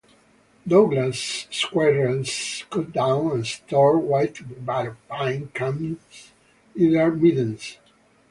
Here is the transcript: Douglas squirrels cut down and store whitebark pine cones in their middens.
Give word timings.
Douglas 0.67 1.45
squirrels 1.51 2.63
cut 2.71 2.91
down 2.91 3.33
and 3.33 3.45
store 3.45 3.99
whitebark 3.99 4.97
pine 5.07 5.49
cones 5.53 6.31
in 6.75 6.93
their 6.93 7.11
middens. 7.11 7.77